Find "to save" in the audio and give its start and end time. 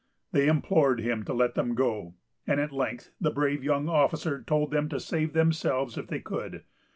4.89-5.33